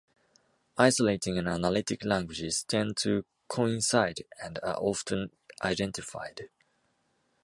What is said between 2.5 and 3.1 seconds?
tend